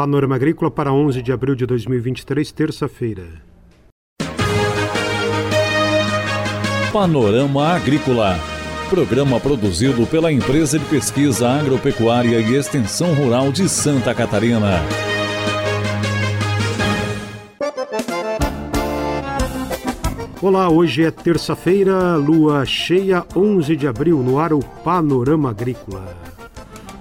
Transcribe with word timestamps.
Panorama 0.00 0.34
Agrícola 0.34 0.70
para 0.70 0.90
11 0.90 1.20
de 1.20 1.30
abril 1.30 1.54
de 1.54 1.66
2023, 1.66 2.50
terça-feira. 2.52 3.42
Panorama 6.90 7.74
Agrícola. 7.74 8.38
Programa 8.88 9.38
produzido 9.38 10.06
pela 10.06 10.32
Empresa 10.32 10.78
de 10.78 10.86
Pesquisa 10.86 11.50
Agropecuária 11.50 12.40
e 12.40 12.54
Extensão 12.54 13.12
Rural 13.12 13.52
de 13.52 13.68
Santa 13.68 14.14
Catarina. 14.14 14.80
Olá, 20.40 20.70
hoje 20.70 21.04
é 21.04 21.10
terça-feira, 21.10 22.16
lua 22.16 22.64
cheia, 22.64 23.22
11 23.36 23.76
de 23.76 23.86
abril, 23.86 24.22
no 24.22 24.38
ar 24.38 24.54
o 24.54 24.60
Panorama 24.60 25.50
Agrícola. 25.50 26.39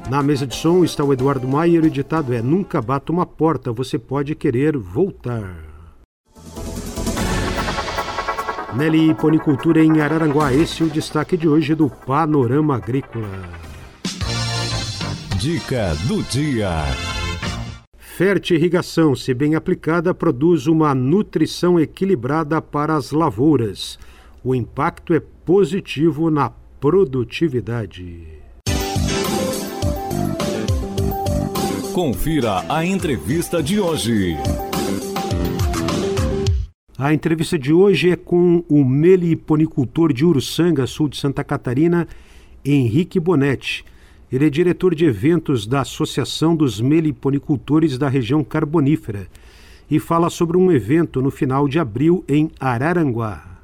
Na 0.10 0.24
mesa 0.24 0.48
de 0.48 0.56
som 0.56 0.84
está 0.84 1.04
o 1.04 1.14
Eduardo 1.14 1.48
Maier, 1.48 1.86
o 1.86 1.90
ditado 1.90 2.34
é 2.34 2.42
Nunca 2.42 2.82
bata 2.82 3.12
uma 3.12 3.28
porta, 3.28 3.72
você 3.72 4.00
pode 4.00 4.34
querer 4.34 4.76
voltar. 4.76 5.64
Nelly 8.76 9.14
Ponicultura 9.14 9.84
em 9.84 10.02
Araranguá, 10.02 10.52
esse 10.52 10.82
é 10.82 10.86
o 10.88 10.90
destaque 10.90 11.38
de 11.38 11.48
hoje 11.48 11.76
do 11.76 11.92
Panorama 11.92 12.76
Agrícola. 12.76 13.30
Dica 15.38 15.94
do 16.08 16.24
dia. 16.24 16.72
Fértil 17.96 18.58
irrigação, 18.58 19.16
se 19.16 19.32
bem 19.36 19.54
aplicada, 19.54 20.12
produz 20.12 20.66
uma 20.66 20.96
nutrição 20.96 21.80
equilibrada 21.80 22.60
para 22.60 22.96
as 22.96 23.12
lavouras. 23.12 24.00
O 24.44 24.56
impacto 24.56 25.14
é 25.14 25.20
positivo 25.20 26.32
na 26.32 26.50
produtividade. 26.80 28.39
Confira 32.00 32.64
a 32.70 32.86
entrevista 32.86 33.62
de 33.62 33.78
hoje. 33.78 34.38
A 36.98 37.14
entrevista 37.14 37.60
de 37.60 37.74
hoje 37.74 38.12
é 38.12 38.16
com 38.16 38.64
o 38.70 38.86
meliponicultor 38.86 40.14
de 40.14 40.24
Uruçanga, 40.24 40.88
sul 40.88 41.10
de 41.10 41.18
Santa 41.18 41.44
Catarina, 41.44 42.08
Henrique 42.64 43.20
Bonetti. 43.20 43.84
Ele 44.32 44.48
é 44.48 44.50
diretor 44.50 44.96
de 44.96 45.04
eventos 45.04 45.68
da 45.68 45.82
Associação 45.82 46.56
dos 46.56 46.80
Meliponicultores 46.80 47.98
da 47.98 48.08
região 48.08 48.46
carbonífera 48.46 49.28
e 49.92 50.00
fala 50.00 50.30
sobre 50.30 50.56
um 50.56 50.72
evento 50.72 51.22
no 51.22 51.30
final 51.30 51.68
de 51.68 51.80
abril 51.80 52.24
em 52.30 52.50
Araranguá. 52.62 53.60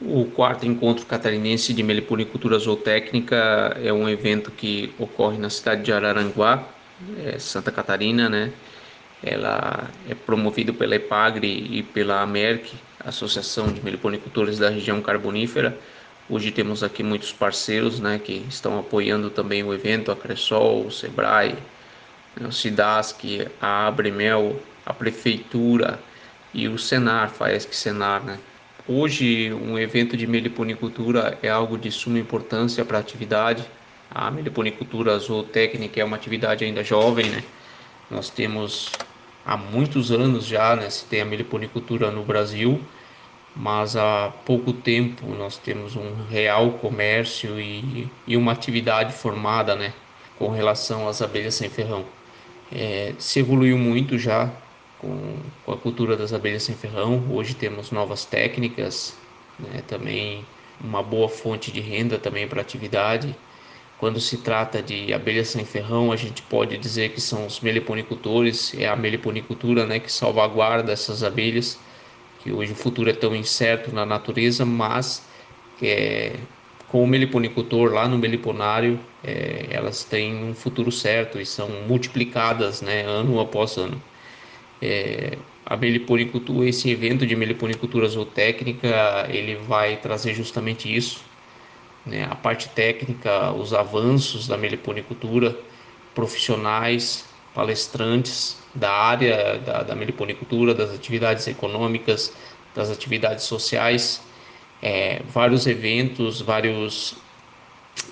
O 0.00 0.26
quarto 0.26 0.64
encontro 0.64 1.04
catarinense 1.04 1.74
de 1.74 1.82
meliponicultura 1.82 2.60
zootécnica 2.60 3.76
é 3.82 3.92
um 3.92 4.08
evento 4.08 4.52
que 4.52 4.92
ocorre 5.00 5.36
na 5.36 5.50
cidade 5.50 5.82
de 5.82 5.92
Araranguá, 5.92 6.64
é 7.24 7.38
Santa 7.38 7.70
Catarina, 7.72 8.28
né? 8.28 8.52
Ela 9.22 9.88
é 10.08 10.14
promovido 10.14 10.74
pela 10.74 10.96
EPAGRE 10.96 11.78
e 11.78 11.82
pela 11.82 12.22
AMERC, 12.22 12.74
Associação 13.04 13.72
de 13.72 13.82
Meliponicultores 13.84 14.58
da 14.58 14.68
região 14.68 15.00
carbonífera 15.00 15.78
Hoje 16.30 16.52
temos 16.52 16.84
aqui 16.84 17.02
muitos 17.02 17.32
parceiros 17.32 17.98
né, 17.98 18.18
que 18.18 18.46
estão 18.48 18.78
apoiando 18.78 19.28
também 19.28 19.62
o 19.64 19.74
evento, 19.74 20.10
a 20.12 20.16
Cressol, 20.16 20.86
o 20.86 20.90
Sebrae, 20.90 21.58
né, 22.40 22.46
o 22.46 22.50
Cidasc, 22.52 23.22
a 23.60 23.88
Abremel, 23.88 24.58
a 24.86 24.94
Prefeitura 24.94 25.98
e 26.54 26.68
o 26.68 26.78
Senar, 26.78 27.28
Faesc 27.28 27.74
Senar. 27.74 28.24
Né. 28.24 28.38
Hoje, 28.86 29.52
um 29.52 29.78
evento 29.78 30.16
de 30.16 30.26
meliponicultura 30.26 31.36
é 31.42 31.50
algo 31.50 31.76
de 31.76 31.90
suma 31.90 32.18
importância 32.18 32.84
para 32.84 32.98
a 32.98 33.00
atividade. 33.00 33.64
A 34.14 34.30
meliponicultura 34.30 35.18
zootécnica 35.18 36.00
é 36.00 36.04
uma 36.04 36.16
atividade 36.16 36.64
ainda 36.64 36.84
jovem, 36.84 37.28
né? 37.30 37.42
Nós 38.10 38.30
temos 38.30 38.92
há 39.44 39.56
muitos 39.56 40.12
anos 40.12 40.46
já, 40.46 40.76
né, 40.76 40.88
se 40.90 41.04
tem 41.06 41.20
a 41.20 41.24
meliponicultura 41.24 42.10
no 42.10 42.22
Brasil 42.22 42.80
mas 43.54 43.96
há 43.96 44.32
pouco 44.44 44.72
tempo 44.72 45.26
nós 45.34 45.58
temos 45.58 45.94
um 45.94 46.24
real 46.30 46.72
comércio 46.72 47.60
e, 47.60 48.08
e 48.26 48.36
uma 48.36 48.52
atividade 48.52 49.12
formada 49.12 49.76
né, 49.76 49.92
com 50.38 50.48
relação 50.48 51.08
às 51.08 51.20
abelhas 51.20 51.54
sem 51.54 51.68
ferrão. 51.68 52.04
É, 52.70 53.12
se 53.18 53.40
evoluiu 53.40 53.76
muito 53.76 54.18
já 54.18 54.50
com, 54.98 55.36
com, 55.64 55.72
a 55.72 55.76
cultura 55.76 56.16
das 56.16 56.32
abelhas 56.32 56.62
sem 56.62 56.74
ferrão, 56.74 57.22
hoje 57.30 57.54
temos 57.54 57.90
novas 57.90 58.24
técnicas, 58.24 59.14
né, 59.58 59.82
também 59.86 60.44
uma 60.82 61.02
boa 61.02 61.28
fonte 61.28 61.70
de 61.70 61.80
renda 61.80 62.18
também 62.18 62.48
para 62.48 62.60
a 62.60 62.62
atividade. 62.62 63.36
Quando 64.02 64.18
se 64.18 64.38
trata 64.38 64.82
de 64.82 65.14
abelhas 65.14 65.50
sem 65.50 65.64
ferrão, 65.64 66.10
a 66.10 66.16
gente 66.16 66.42
pode 66.42 66.76
dizer 66.76 67.10
que 67.10 67.20
são 67.20 67.46
os 67.46 67.60
meliponicultores, 67.60 68.74
é 68.76 68.88
a 68.88 68.96
meliponicultura 68.96 69.86
né, 69.86 70.00
que 70.00 70.10
salvaguarda 70.10 70.90
essas 70.90 71.22
abelhas 71.22 71.78
que 72.40 72.50
hoje 72.50 72.72
o 72.72 72.74
futuro 72.74 73.08
é 73.08 73.12
tão 73.12 73.32
incerto 73.32 73.94
na 73.94 74.04
natureza, 74.04 74.64
mas 74.64 75.24
é, 75.80 76.34
com 76.88 77.04
o 77.04 77.06
meliponicultor 77.06 77.92
lá 77.92 78.08
no 78.08 78.18
meliponário, 78.18 78.98
é, 79.22 79.68
elas 79.70 80.02
têm 80.02 80.34
um 80.34 80.52
futuro 80.52 80.90
certo 80.90 81.40
e 81.40 81.46
são 81.46 81.68
multiplicadas 81.86 82.82
né, 82.82 83.02
ano 83.02 83.38
após 83.38 83.76
ano. 83.76 84.02
É, 84.82 85.38
a 85.64 85.76
meliponicultura, 85.76 86.68
esse 86.68 86.90
evento 86.90 87.24
de 87.24 87.36
meliponicultura 87.36 88.08
zootécnica, 88.08 89.28
ele 89.30 89.54
vai 89.54 89.96
trazer 89.98 90.34
justamente 90.34 90.92
isso, 90.92 91.22
né, 92.04 92.26
a 92.30 92.34
parte 92.34 92.68
técnica, 92.68 93.52
os 93.52 93.72
avanços 93.72 94.46
da 94.48 94.56
meliponicultura, 94.56 95.56
profissionais, 96.14 97.24
palestrantes 97.54 98.58
da 98.74 98.90
área 98.90 99.58
da, 99.58 99.82
da 99.82 99.94
meliponicultura, 99.94 100.74
das 100.74 100.90
atividades 100.90 101.46
econômicas, 101.46 102.32
das 102.74 102.90
atividades 102.90 103.44
sociais, 103.44 104.22
é, 104.80 105.22
vários 105.28 105.66
eventos, 105.66 106.40
vários, 106.40 107.14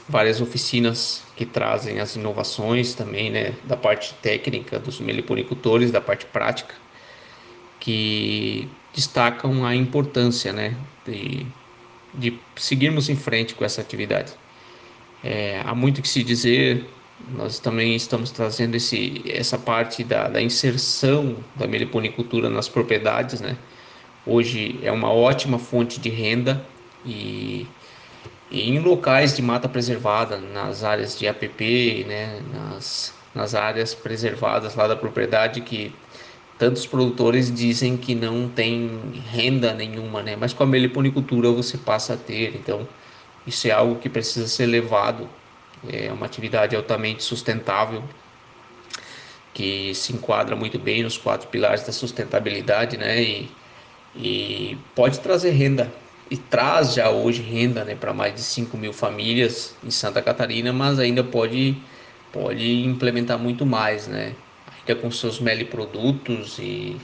várias 0.09 0.41
oficinas 0.41 1.25
que 1.37 1.47
trazem 1.47 1.99
as 1.99 2.15
inovações 2.15 2.95
também, 2.95 3.31
né, 3.31 3.55
da 3.65 3.77
parte 3.77 4.15
técnica 4.23 4.79
dos 4.79 5.01
meliponicultores, 5.01 5.91
da 5.91 6.01
parte 6.01 6.27
prática, 6.27 6.75
que 7.81 8.69
destacam 8.95 9.65
a 9.65 9.75
importância, 9.75 10.53
né, 10.53 10.77
de, 11.07 11.47
de 12.15 12.39
seguirmos 12.57 13.09
em 13.09 13.17
frente 13.17 13.55
com 13.55 13.65
essa 13.65 13.81
atividade. 13.81 14.33
É, 15.23 15.61
há 15.65 15.75
muito 15.75 16.01
que 16.03 16.09
se 16.09 16.23
dizer 16.23 16.87
nós 17.29 17.59
também 17.59 17.95
estamos 17.95 18.31
trazendo 18.31 18.77
esse, 18.77 19.23
essa 19.27 19.59
parte 19.59 20.03
da, 20.03 20.29
da 20.29 20.41
inserção 20.41 21.37
da 21.55 21.67
meliponicultura 21.67 22.49
nas 22.49 22.69
propriedades, 22.69 23.41
né? 23.41 23.57
Hoje 24.27 24.79
é 24.83 24.91
uma 24.91 25.13
ótima 25.13 25.59
fonte 25.59 26.01
de 26.01 26.09
renda 26.09 26.65
e, 27.05 27.67
e 28.51 28.69
em 28.71 28.79
locais 28.79 29.35
de 29.35 29.43
mata 29.43 29.69
preservada, 29.69 30.39
nas 30.39 30.85
áreas 30.85 31.19
de 31.19 31.27
APP, 31.27 32.05
né? 32.07 32.41
nas, 32.53 33.15
nas 33.35 33.55
áreas 33.55 33.95
preservadas 33.95 34.75
lá 34.75 34.87
da 34.87 34.97
propriedade 34.97 35.61
que 35.63 35.93
tantos 36.61 36.87
produtores 36.87 37.53
dizem 37.53 37.97
que 37.97 38.15
não 38.15 38.49
tem 38.49 39.01
renda 39.33 39.73
nenhuma, 39.73 40.23
né? 40.23 40.37
Mas 40.37 40.53
com 40.53 40.63
a 40.63 40.67
meliponicultura 40.67 41.51
você 41.51 41.79
passa 41.79 42.15
a 42.15 42.17
ter, 42.17 42.55
então 42.55 42.87
isso 43.47 43.67
é 43.67 43.71
algo 43.71 43.97
que 43.97 44.09
precisa 44.09 44.47
ser 44.47 44.67
levado 44.67 45.29
é 45.89 46.13
uma 46.13 46.27
atividade 46.27 46.77
altamente 46.77 47.23
sustentável 47.23 48.03
que 49.55 49.95
se 49.95 50.13
enquadra 50.13 50.55
muito 50.55 50.79
bem 50.79 51.03
nos 51.03 51.17
quatro 51.17 51.49
pilares 51.49 51.85
da 51.85 51.93
sustentabilidade, 51.93 52.97
né? 52.97 53.23
E, 53.23 53.51
e 54.15 54.79
pode 54.95 55.19
trazer 55.21 55.51
renda 55.53 55.93
e 56.31 56.37
traz 56.37 56.95
já 56.95 57.11
hoje 57.11 57.43
renda, 57.43 57.85
né, 57.85 57.97
para 57.97 58.13
mais 58.13 58.35
de 58.35 58.43
5 58.43 58.77
mil 58.77 58.93
famílias 58.93 59.75
em 59.83 59.91
Santa 59.91 60.23
Catarina, 60.23 60.73
mas 60.73 60.99
ainda 60.99 61.25
pode 61.25 61.77
pode 62.33 62.85
implementar 62.85 63.39
muito 63.39 63.67
mais, 63.67 64.07
né? 64.07 64.35
Ainda 64.81 65.01
com 65.01 65.11
seus 65.11 65.41
meliprodutos 65.41 66.59
e, 66.59 66.97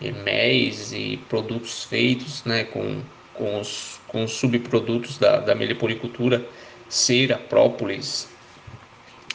e 0.00 0.12
méis 0.12 0.92
e 0.92 1.18
produtos 1.28 1.84
feitos, 1.84 2.44
né, 2.44 2.64
com, 2.64 3.00
com, 3.34 3.60
os, 3.60 4.00
com 4.06 4.24
os 4.24 4.32
subprodutos 4.32 5.18
da, 5.18 5.38
da 5.38 5.54
meliponicultura 5.54 6.46
cera, 6.88 7.38
própolis, 7.38 8.28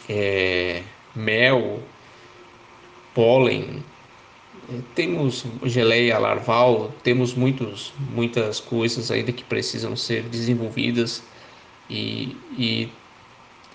é, 0.10 0.84
mel, 1.16 1.82
pólen, 3.14 3.84
é, 4.70 4.80
temos 4.94 5.46
geleia 5.64 6.18
larval, 6.18 6.94
temos 7.04 7.34
muitos, 7.34 7.94
muitas 8.12 8.60
coisas 8.60 9.10
ainda 9.12 9.32
que 9.32 9.44
precisam 9.44 9.96
ser 9.96 10.24
desenvolvidas 10.24 11.24
e, 11.90 12.36
e, 12.58 12.90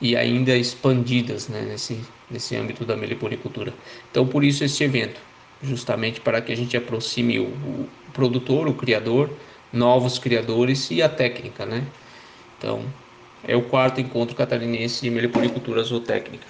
e 0.01 0.17
ainda 0.17 0.57
expandidas 0.57 1.49
né, 1.49 1.63
nesse, 1.63 2.01
nesse 2.31 2.57
âmbito 2.57 2.85
da 2.85 2.97
meliponicultura. 2.97 3.73
Então, 4.11 4.27
por 4.27 4.45
isso 4.45 4.65
este 4.65 4.85
evento, 4.85 5.21
justamente 5.63 6.21
para 6.21 6.41
que 6.41 6.53
a 6.53 6.57
gente 6.57 6.77
aproxime 6.77 7.39
o, 7.39 7.45
o 7.45 7.89
produtor, 8.13 8.69
o 8.69 8.75
criador, 8.75 9.31
novos 9.73 10.19
criadores 10.19 10.91
e 10.91 11.03
a 11.03 11.09
técnica, 11.09 11.67
né? 11.67 11.85
Então, 12.59 12.85
é 13.47 13.57
o 13.57 13.63
quarto 13.63 14.01
encontro 14.01 14.37
catarinense 14.37 15.03
de 15.03 15.11
meliponicultura 15.11 15.83
zootécnica. 15.83 16.47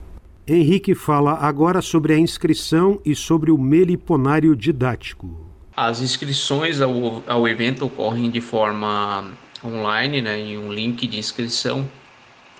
Henrique 0.46 0.94
fala 0.94 1.34
agora 1.34 1.80
sobre 1.80 2.12
a 2.12 2.18
inscrição 2.18 3.00
e 3.04 3.14
sobre 3.14 3.50
o 3.52 3.58
meliponário 3.58 4.56
didático. 4.56 5.48
As 5.76 6.00
inscrições 6.00 6.80
ao, 6.80 7.22
ao 7.26 7.46
evento 7.46 7.86
ocorrem 7.86 8.28
de 8.28 8.40
forma 8.40 9.30
online, 9.64 10.20
né, 10.20 10.38
em 10.38 10.58
um 10.58 10.72
link 10.72 11.06
de 11.06 11.18
inscrição 11.18 11.88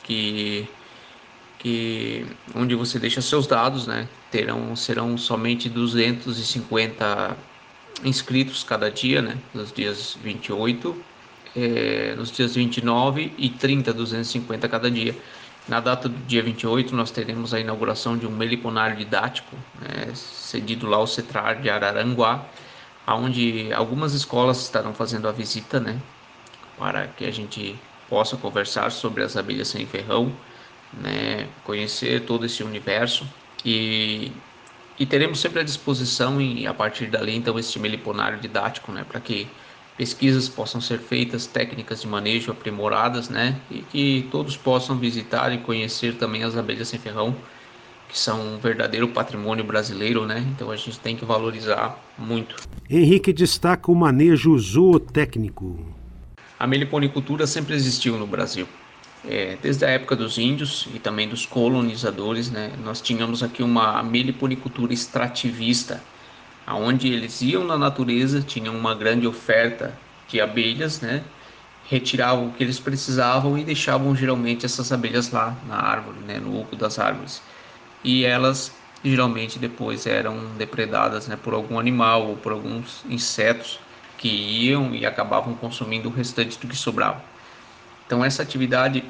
que, 0.05 0.69
que 1.61 2.27
onde 2.55 2.75
você 2.75 2.99
deixa 2.99 3.21
seus 3.21 3.47
dados, 3.47 3.87
né, 3.87 4.09
terão 4.31 4.75
serão 4.75 5.17
somente 5.17 5.69
250 5.69 7.37
inscritos 8.03 8.65
cada 8.65 8.91
dia, 8.91 9.21
né, 9.21 9.37
nos 9.55 9.71
dias 9.71 10.17
28, 10.23 11.05
é, 11.55 12.15
nos 12.17 12.31
dias 12.33 12.55
29 12.55 13.33
e 13.37 13.51
30, 13.51 13.93
250 13.93 14.69
cada 14.69 14.91
dia. 14.91 15.15
Na 15.69 15.79
data 15.79 16.09
do 16.09 16.17
dia 16.27 16.43
28, 16.43 16.97
nós 16.97 17.11
teremos 17.11 17.53
a 17.53 17.61
inauguração 17.61 18.17
de 18.17 18.27
um 18.27 18.31
meliponário 18.31 18.97
didático, 18.97 19.55
né, 19.83 20.13
cedido 20.15 20.87
lá 20.87 20.97
ao 20.97 21.07
CETRAR 21.07 21.61
de 21.61 21.69
Araranguá, 21.69 22.47
onde 23.07 23.71
algumas 23.75 24.15
escolas 24.15 24.63
estarão 24.63 24.95
fazendo 24.95 25.29
a 25.29 25.33
visita, 25.33 25.79
né, 25.79 26.01
para 26.79 27.07
que 27.09 27.27
a 27.27 27.31
gente 27.31 27.79
possa 28.09 28.35
conversar 28.39 28.91
sobre 28.91 29.23
as 29.23 29.37
abelhas 29.37 29.69
sem 29.69 29.85
ferrão, 29.85 30.33
né, 30.93 31.47
conhecer 31.65 32.23
todo 32.23 32.47
esse 32.47 32.63
universo 32.63 33.27
e, 33.65 34.33
e 34.99 35.07
teremos 35.07 35.41
sempre 35.41 35.61
à 35.61 35.63
disposição 35.63 36.41
e 36.41 36.67
a 36.67 36.75
partir 36.75 37.07
dali 37.07 37.35
então 37.37 37.59
esse 37.59 37.79
meliponário 37.79 38.39
didático, 38.39 38.91
né, 38.93 39.05
para 39.07 39.21
que 39.21 39.47
pesquisas 39.97 40.49
possam 40.49 40.81
ser 40.81 40.99
feitas, 40.99 41.47
técnicas 41.47 42.01
de 42.01 42.09
manejo 42.09 42.51
aprimoradas, 42.51 43.29
né, 43.29 43.61
e 43.71 43.83
que 43.83 44.29
todos 44.31 44.57
possam 44.57 44.97
visitar 44.97 45.53
e 45.53 45.59
conhecer 45.59 46.17
também 46.17 46.43
as 46.43 46.57
abelhas 46.57 46.89
sem 46.89 46.99
ferrão, 46.99 47.37
que 48.09 48.19
são 48.19 48.41
um 48.41 48.59
verdadeiro 48.59 49.07
patrimônio 49.09 49.63
brasileiro, 49.63 50.27
né? 50.27 50.45
Então 50.51 50.71
a 50.71 50.77
gente 50.77 50.99
tem 50.99 51.15
que 51.15 51.25
valorizar 51.25 51.97
muito. 52.19 52.57
Henrique 52.89 53.33
destaca 53.33 53.93
o 53.93 53.95
manejo 53.95 54.59
zootécnico. 54.59 55.95
A 56.59 56.67
meliponicultura 56.67 57.47
sempre 57.47 57.75
existiu 57.75 58.19
no 58.19 58.27
Brasil. 58.27 58.67
É, 59.23 59.57
desde 59.57 59.85
a 59.85 59.91
época 59.91 60.17
dos 60.17 60.39
índios 60.39 60.87
e 60.87 60.99
também 60.99 61.29
dos 61.29 61.45
colonizadores, 61.45 62.51
né, 62.51 62.75
nós 62.79 63.03
tínhamos 63.03 63.43
aqui 63.43 63.63
uma 63.63 64.03
meliponicultura 64.03 64.95
extrativista, 64.95 66.11
aonde 66.67 67.09
eles 67.13 67.41
iam 67.43 67.65
na 67.65 67.77
natureza, 67.79 68.43
tinham 68.43 68.77
uma 68.77 68.95
grande 68.95 69.27
oferta 69.27 70.07
de 70.27 70.41
abelhas, 70.41 71.01
né, 71.03 71.35
retiravam 71.83 72.49
o 72.49 72.53
que 72.55 72.63
eles 72.65 72.81
precisavam 72.81 73.59
e 73.59 73.65
deixavam 73.65 74.15
geralmente 74.17 74.65
essas 74.67 74.93
abelhas 74.93 75.31
lá 75.31 75.63
na 75.65 75.77
árvore, 75.77 76.21
né, 76.23 76.41
no 76.41 76.55
oco 76.55 76.77
das 76.77 76.99
árvores. 76.99 77.47
E 78.03 78.25
elas 78.25 78.89
geralmente 79.05 79.59
depois 79.59 80.07
eram 80.07 80.57
depredadas 80.57 81.29
né, 81.29 81.37
por 81.37 81.55
algum 81.55 81.79
animal 81.79 82.29
ou 82.29 82.41
por 82.41 82.53
alguns 82.53 83.05
insetos 83.07 83.87
que 84.17 84.29
iam 84.29 84.95
e 84.95 85.07
acabavam 85.07 85.57
consumindo 85.57 86.09
o 86.11 86.13
restante 86.13 86.59
do 86.61 86.69
que 86.69 86.77
sobrava. 86.77 87.30
Então 88.11 88.25
essa 88.25 88.43
atividade, 88.43 89.05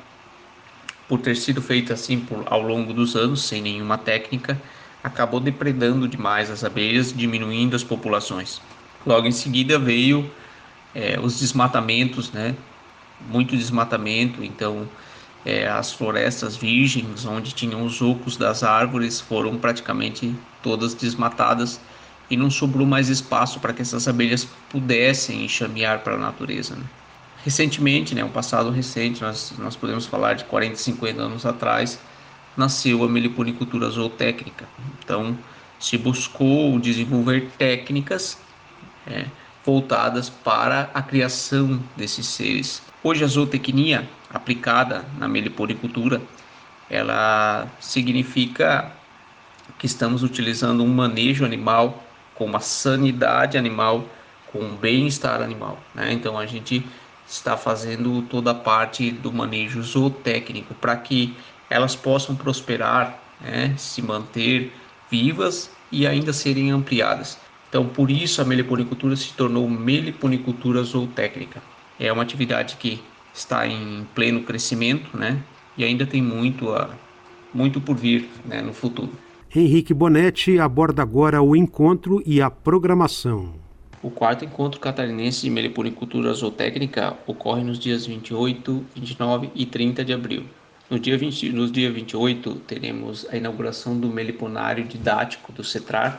por 1.09 1.21
ter 1.21 1.35
sido 1.35 1.63
feita 1.63 1.95
assim 1.95 2.21
por, 2.21 2.45
ao 2.45 2.61
longo 2.61 2.93
dos 2.93 3.17
anos, 3.17 3.43
sem 3.43 3.63
nenhuma 3.63 3.97
técnica, 3.97 4.61
acabou 5.03 5.41
depredando 5.41 6.07
demais 6.07 6.51
as 6.51 6.65
abelhas, 6.65 7.11
diminuindo 7.11 7.75
as 7.75 7.83
populações. 7.83 8.61
Logo 9.07 9.27
em 9.27 9.33
seguida 9.33 9.79
veio 9.79 10.31
é, 10.95 11.19
os 11.19 11.41
desmatamentos, 11.41 12.31
né? 12.31 12.55
Muito 13.27 13.57
desmatamento, 13.57 14.45
então 14.45 14.87
é, 15.47 15.67
as 15.67 15.91
florestas 15.91 16.55
virgens, 16.55 17.25
onde 17.25 17.55
tinham 17.55 17.87
os 17.87 18.03
ocos 18.03 18.37
das 18.37 18.63
árvores, 18.63 19.19
foram 19.19 19.57
praticamente 19.57 20.37
todas 20.63 20.93
desmatadas 20.93 21.81
e 22.29 22.37
não 22.37 22.51
sobrou 22.51 22.87
mais 22.87 23.09
espaço 23.09 23.61
para 23.61 23.73
que 23.73 23.81
essas 23.81 24.07
abelhas 24.07 24.47
pudessem 24.69 25.47
enxamear 25.47 26.01
para 26.01 26.17
a 26.17 26.19
natureza. 26.19 26.77
Né? 26.77 26.85
Recentemente, 27.45 28.15
né, 28.15 28.23
um 28.23 28.31
passado 28.31 28.71
recente, 28.71 29.23
nós, 29.23 29.55
nós 29.59 29.75
podemos 29.75 30.07
falar 30.07 30.35
de 30.35 30.45
40, 30.45 30.77
50 30.77 31.23
anos 31.23 31.47
atrás, 31.47 31.99
nasceu 32.57 33.03
a 33.03 33.09
meliponicultura 33.09 33.89
zootécnica. 33.89 34.69
Então, 35.03 35.39
se 35.79 35.97
buscou 35.97 36.79
desenvolver 36.79 37.49
técnicas 37.57 38.39
é, 39.07 39.25
voltadas 39.65 40.29
para 40.29 40.91
a 40.93 41.01
criação 41.01 41.83
desses 41.97 42.27
seres. 42.27 42.83
Hoje 43.03 43.25
a 43.25 43.27
zootecnia 43.27 44.07
aplicada 44.29 45.05
na 45.19 45.27
meliponicultura, 45.27 46.21
ela 46.91 47.67
significa 47.81 48.93
que 49.79 49.87
estamos 49.87 50.23
utilizando 50.23 50.85
um 50.85 50.89
manejo 50.89 51.45
animal 51.45 52.05
com 52.35 52.45
uma 52.45 52.61
sanidade 52.61 53.57
animal, 53.57 54.05
com 54.53 54.59
um 54.59 54.77
bem-estar 54.77 55.41
animal. 55.41 55.79
Né? 55.95 56.13
Então 56.13 56.39
a 56.39 56.45
gente 56.45 56.85
está 57.31 57.57
fazendo 57.57 58.23
toda 58.23 58.51
a 58.51 58.55
parte 58.55 59.11
do 59.11 59.33
manejo 59.33 59.81
zootécnico 59.83 60.75
para 60.75 60.97
que 60.97 61.37
elas 61.71 61.95
possam 61.95 62.35
prosperar, 62.35 63.21
né? 63.41 63.73
se 63.79 64.03
manter 64.03 64.73
vivas 65.09 65.71
e 65.93 66.07
ainda 66.07 66.33
serem 66.33 66.73
ampliadas. 66.73 67.39
Então 67.69 67.87
por 67.87 68.11
isso 68.11 68.43
a 68.43 68.45
meliponicultura 68.45 69.15
se 69.15 69.33
tornou 69.35 69.69
meliponicultura 69.71 70.83
zootécnica. 70.83 71.63
É 71.99 72.13
uma 72.13 72.23
atividade 72.23 72.77
que 72.77 73.01
está 73.33 73.67
em 73.67 74.07
pleno 74.13 74.43
crescimento, 74.43 75.17
né? 75.17 75.41
E 75.79 75.85
ainda 75.85 76.05
tem 76.05 76.21
muito 76.21 76.73
a 76.73 76.91
muito 77.55 77.81
por 77.81 77.97
vir, 77.97 78.29
né, 78.45 78.63
no 78.63 78.73
futuro. 78.73 79.11
Henrique 79.55 79.93
Bonetti 79.93 80.59
aborda 80.59 81.03
agora 81.03 81.43
o 81.43 81.57
encontro 81.57 82.23
e 82.25 82.41
a 82.41 82.49
programação. 82.51 83.60
O 84.03 84.11
quarto 84.11 84.47
encontro 84.47 84.81
catarinense 84.81 85.43
de 85.43 85.51
meliponicultura 85.51 86.33
zootécnica 86.33 87.19
ocorre 87.27 87.63
nos 87.63 87.79
dias 87.79 88.07
28, 88.07 88.87
29 88.95 89.51
e 89.55 89.67
30 89.67 90.03
de 90.03 90.15
abril. 90.15 90.47
No 90.89 90.99
dia, 90.99 91.19
20, 91.19 91.53
no 91.53 91.71
dia 91.71 91.93
28, 91.93 92.55
teremos 92.67 93.27
a 93.31 93.37
inauguração 93.37 94.01
do 94.01 94.09
meliponário 94.09 94.85
didático 94.85 95.53
do 95.53 95.63
CETRAR 95.63 96.19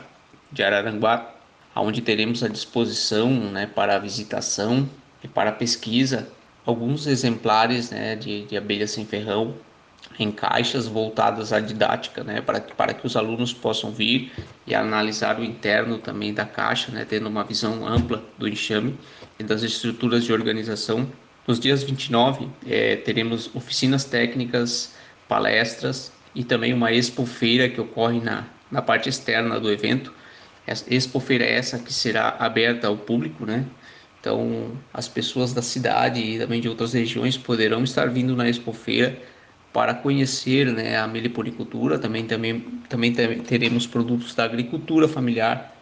de 0.52 0.62
Araranguá, 0.62 1.34
onde 1.74 2.00
teremos 2.00 2.44
à 2.44 2.48
disposição 2.48 3.28
né, 3.50 3.66
para 3.66 3.98
visitação 3.98 4.88
e 5.24 5.26
para 5.26 5.50
pesquisa 5.50 6.28
alguns 6.64 7.08
exemplares 7.08 7.90
né, 7.90 8.14
de, 8.14 8.44
de 8.44 8.56
abelhas 8.56 8.92
sem 8.92 9.04
ferrão 9.04 9.56
em 10.18 10.30
caixas 10.30 10.86
voltadas 10.86 11.52
à 11.52 11.60
didática, 11.60 12.22
né, 12.22 12.40
para, 12.40 12.60
para 12.60 12.94
que 12.94 13.06
os 13.06 13.16
alunos 13.16 13.52
possam 13.52 13.90
vir 13.90 14.32
e 14.66 14.74
analisar 14.74 15.38
o 15.38 15.44
interno 15.44 15.98
também 15.98 16.32
da 16.34 16.44
caixa, 16.44 16.92
né, 16.92 17.06
tendo 17.08 17.28
uma 17.28 17.44
visão 17.44 17.86
ampla 17.86 18.22
do 18.38 18.48
enxame 18.48 18.98
e 19.38 19.44
das 19.44 19.62
estruturas 19.62 20.24
de 20.24 20.32
organização. 20.32 21.10
Nos 21.46 21.58
dias 21.58 21.82
29, 21.82 22.48
é, 22.66 22.96
teremos 22.96 23.54
oficinas 23.54 24.04
técnicas, 24.04 24.94
palestras 25.28 26.12
e 26.34 26.44
também 26.44 26.72
uma 26.72 26.92
expofeira 26.92 27.68
que 27.68 27.80
ocorre 27.80 28.20
na, 28.20 28.44
na 28.70 28.82
parte 28.82 29.08
externa 29.08 29.58
do 29.58 29.70
evento. 29.70 30.12
Expofeira 30.88 31.44
é 31.44 31.54
essa 31.54 31.78
que 31.78 31.92
será 31.92 32.36
aberta 32.38 32.86
ao 32.86 32.96
público, 32.96 33.44
né? 33.44 33.66
Então, 34.20 34.78
as 34.94 35.08
pessoas 35.08 35.52
da 35.52 35.60
cidade 35.60 36.20
e 36.20 36.38
também 36.38 36.60
de 36.60 36.68
outras 36.68 36.92
regiões 36.92 37.36
poderão 37.36 37.82
estar 37.82 38.08
vindo 38.08 38.36
na 38.36 38.48
expofeira 38.48 39.20
para 39.72 39.94
conhecer 39.94 40.66
né, 40.72 40.98
a 40.98 41.06
meliponicultura. 41.06 41.98
Também, 41.98 42.26
também, 42.26 42.60
também 42.88 43.12
teremos 43.12 43.86
produtos 43.86 44.34
da 44.34 44.44
agricultura 44.44 45.08
familiar 45.08 45.74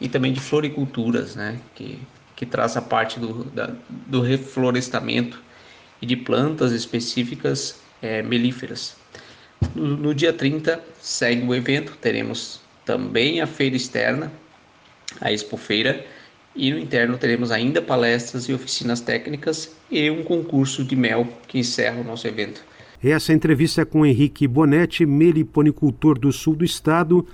e 0.00 0.08
também 0.08 0.32
de 0.32 0.40
floriculturas, 0.40 1.36
né, 1.36 1.58
que, 1.74 1.98
que 2.36 2.46
traz 2.46 2.76
a 2.76 2.82
parte 2.82 3.18
do, 3.18 3.44
da, 3.44 3.70
do 3.88 4.20
reflorestamento 4.20 5.40
e 6.00 6.06
de 6.06 6.16
plantas 6.16 6.72
específicas 6.72 7.80
é, 8.00 8.22
melíferas. 8.22 8.96
No, 9.74 9.96
no 9.96 10.14
dia 10.14 10.32
30 10.32 10.80
segue 11.00 11.46
o 11.46 11.54
evento, 11.54 11.96
teremos 12.00 12.60
também 12.84 13.40
a 13.40 13.46
feira 13.46 13.76
externa, 13.76 14.32
a 15.20 15.32
expofeira, 15.32 16.04
e 16.54 16.72
no 16.72 16.78
interno 16.78 17.16
teremos 17.16 17.52
ainda 17.52 17.80
palestras 17.80 18.48
e 18.48 18.52
oficinas 18.52 19.00
técnicas 19.00 19.76
e 19.90 20.10
um 20.10 20.24
concurso 20.24 20.82
de 20.82 20.96
mel 20.96 21.28
que 21.46 21.58
encerra 21.58 22.00
o 22.00 22.04
nosso 22.04 22.26
evento. 22.26 22.64
Essa 23.02 23.32
entrevista 23.32 23.80
é 23.80 23.84
com 23.86 24.04
Henrique 24.04 24.46
Bonetti, 24.46 25.06
meliponicultor 25.06 26.18
do 26.18 26.30
sul 26.30 26.54
do 26.54 26.66
estado, 26.66 27.26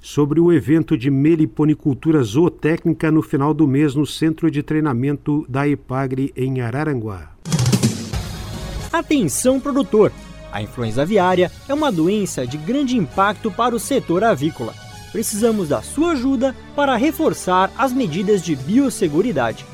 sobre 0.00 0.38
o 0.38 0.52
evento 0.52 0.96
de 0.96 1.10
meliponicultura 1.10 2.22
zootécnica 2.22 3.10
no 3.10 3.20
final 3.20 3.52
do 3.52 3.66
mês 3.66 3.96
no 3.96 4.06
Centro 4.06 4.48
de 4.48 4.62
Treinamento 4.62 5.44
da 5.48 5.66
Ipagre 5.66 6.32
em 6.36 6.60
Araranguá. 6.60 7.32
Atenção 8.92 9.58
produtor! 9.58 10.12
A 10.52 10.62
influenza 10.62 11.02
aviária 11.02 11.50
é 11.68 11.74
uma 11.74 11.90
doença 11.90 12.46
de 12.46 12.56
grande 12.56 12.96
impacto 12.96 13.50
para 13.50 13.74
o 13.74 13.80
setor 13.80 14.22
avícola. 14.22 14.72
Precisamos 15.10 15.68
da 15.68 15.82
sua 15.82 16.12
ajuda 16.12 16.54
para 16.76 16.94
reforçar 16.94 17.72
as 17.76 17.92
medidas 17.92 18.40
de 18.40 18.54
biosseguridade. 18.54 19.66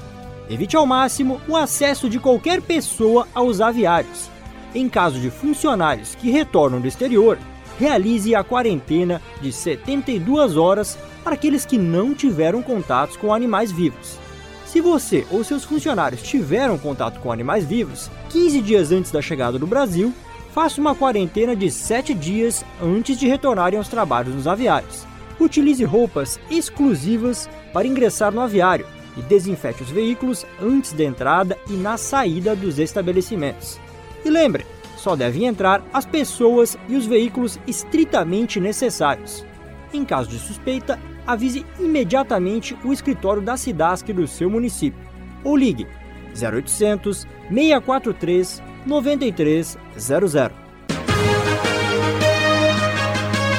Evite 0.49 0.75
ao 0.75 0.87
máximo 0.87 1.39
o 1.47 1.55
acesso 1.55 2.09
de 2.09 2.19
qualquer 2.19 2.63
pessoa 2.63 3.29
aos 3.35 3.61
aviários 3.61 4.34
em 4.75 4.89
caso 4.89 5.21
de 5.21 5.31
funcionários 5.31 6.15
que 6.15 6.31
retornam 6.31 6.81
do 6.81 6.89
exterior, 6.89 7.39
realize 7.79 8.35
a 8.35 8.45
quarentena 8.45 9.21
de 9.41 9.53
72 9.53 10.57
horas 10.57 10.99
para 11.23 11.35
aqueles 11.35 11.65
que 11.65 11.79
não 11.79 12.15
tiveram 12.15 12.63
contatos 12.63 13.17
com 13.17 13.33
animais 13.33 13.71
vivos. 13.71 14.19
Se 14.67 14.81
você 14.81 15.27
ou 15.31 15.45
seus 15.45 15.65
funcionários 15.65 16.23
tiveram 16.23 16.77
contato 16.77 17.21
com 17.21 17.31
animais 17.31 17.65
vivos 17.65 18.11
15 18.31 18.61
dias 18.61 18.91
antes 18.91 19.11
da 19.11 19.23
chegada 19.23 19.59
do 19.59 19.67
Brasil, 19.67 20.13
faça 20.53 20.81
uma 20.81 20.95
quarentena 20.95 21.55
de 21.55 21.71
7 21.71 22.13
dias 22.15 22.65
antes 22.83 23.19
de 23.19 23.29
retornarem 23.29 23.79
aos 23.79 23.89
trabalhos 23.89 24.35
nos 24.35 24.47
aviários. 24.47 25.07
Utilize 25.39 25.83
roupas 25.85 26.39
exclusivas 26.51 27.49
para 27.73 27.87
ingressar 27.87 28.33
no 28.33 28.41
aviário 28.41 28.87
e 29.17 29.23
desinfete 29.23 29.83
os 29.83 29.91
veículos 29.91 30.45
antes 30.61 30.93
da 30.93 31.05
entrada 31.05 31.59
e 31.69 31.73
na 31.73 31.97
saída 31.97 32.55
dos 32.55 32.79
estabelecimentos. 32.79 33.84
E 34.25 34.31
lembre, 34.31 34.65
só 34.97 35.15
devem 35.15 35.45
entrar 35.45 35.83
as 35.93 36.07
pessoas 36.07 36.79
e 36.89 36.97
os 36.97 37.07
veículos 37.07 37.59
estritamente 37.67 38.59
necessários. 38.59 39.45
Em 39.93 40.05
caso 40.05 40.31
de 40.31 40.39
suspeita, 40.39 40.99
avise 41.27 41.65
imediatamente 41.79 42.77
o 42.85 42.93
escritório 42.93 43.43
da 43.43 43.57
SIDASC 43.57 44.13
do 44.13 44.27
seu 44.27 44.49
município 44.49 45.01
ou 45.45 45.57
ligue 45.57 45.87
0800 46.35 47.27
643 47.49 48.63
9300. 48.87 50.51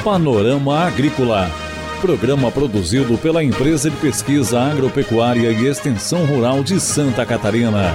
Panorama 0.04 0.84
Agrícola. 0.84 1.50
Programa 2.00 2.50
produzido 2.52 3.16
pela 3.18 3.42
Empresa 3.42 3.90
de 3.90 3.96
Pesquisa 3.96 4.60
Agropecuária 4.60 5.50
e 5.50 5.66
Extensão 5.66 6.24
Rural 6.26 6.62
de 6.62 6.78
Santa 6.78 7.24
Catarina. 7.24 7.94